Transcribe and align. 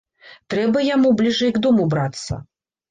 Трэба 0.53 0.83
яму 0.95 1.13
бліжэй 1.21 1.55
к 1.59 1.65
дому 1.69 1.83
брацца. 1.97 2.45